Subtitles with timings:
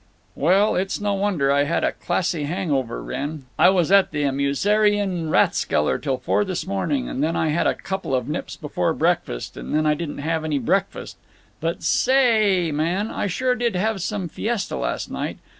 [0.33, 3.45] "Well, it's no wonder I had a classy hang over, Wrenn.
[3.59, 7.75] I was at the Amusieren Rathskeller till four this morning, and then I had a
[7.75, 11.17] couple of nips before breakfast, and then I didn't have any breakfast.
[11.59, 15.37] But sa a a ay, man, I sure did have some fiesta last night.